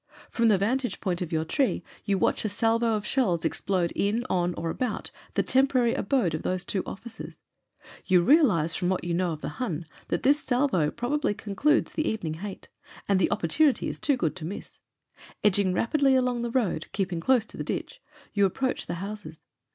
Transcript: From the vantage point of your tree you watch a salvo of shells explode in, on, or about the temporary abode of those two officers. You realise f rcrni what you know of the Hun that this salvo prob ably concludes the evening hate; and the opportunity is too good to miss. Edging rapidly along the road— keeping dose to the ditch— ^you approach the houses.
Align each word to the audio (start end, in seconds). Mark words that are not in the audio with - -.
From 0.31 0.47
the 0.47 0.57
vantage 0.57 0.99
point 0.99 1.21
of 1.21 1.31
your 1.31 1.45
tree 1.45 1.83
you 2.05 2.17
watch 2.17 2.43
a 2.43 2.49
salvo 2.49 2.95
of 2.95 3.05
shells 3.05 3.45
explode 3.45 3.93
in, 3.95 4.25
on, 4.31 4.55
or 4.55 4.71
about 4.71 5.11
the 5.35 5.43
temporary 5.43 5.93
abode 5.93 6.33
of 6.33 6.41
those 6.41 6.65
two 6.65 6.81
officers. 6.87 7.37
You 8.07 8.23
realise 8.23 8.73
f 8.73 8.79
rcrni 8.81 8.89
what 8.89 9.03
you 9.03 9.13
know 9.13 9.31
of 9.33 9.41
the 9.41 9.49
Hun 9.61 9.85
that 10.07 10.23
this 10.23 10.39
salvo 10.43 10.89
prob 10.89 11.19
ably 11.19 11.35
concludes 11.35 11.91
the 11.91 12.09
evening 12.09 12.33
hate; 12.41 12.69
and 13.07 13.19
the 13.19 13.29
opportunity 13.29 13.89
is 13.89 13.99
too 13.99 14.17
good 14.17 14.35
to 14.37 14.45
miss. 14.45 14.79
Edging 15.43 15.71
rapidly 15.71 16.15
along 16.15 16.41
the 16.41 16.49
road— 16.49 16.87
keeping 16.93 17.19
dose 17.19 17.45
to 17.45 17.57
the 17.57 17.63
ditch— 17.63 18.01
^you 18.35 18.45
approach 18.45 18.87
the 18.87 18.95
houses. 19.05 19.39